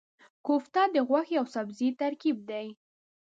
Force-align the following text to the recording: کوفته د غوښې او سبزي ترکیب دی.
کوفته 0.45 0.81
د 0.95 0.97
غوښې 1.07 1.35
او 1.41 1.45
سبزي 1.55 1.89
ترکیب 2.01 2.37
دی. 2.49 2.67